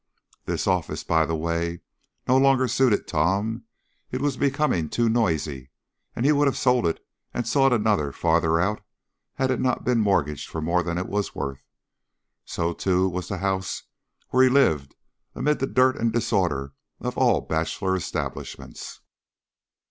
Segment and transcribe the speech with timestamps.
[0.45, 1.81] This office, by the way,
[2.27, 3.65] no longer suited Tom;
[4.09, 5.69] it was becoming too noisy
[6.15, 8.81] and he would have sold it and sought another farther out
[9.35, 11.67] had it not been mortgaged for more than it was worth.
[12.45, 13.83] So, too, was the house
[14.29, 14.95] where he lived
[15.35, 19.01] amid the dirt and disorder of all bachelor establishments.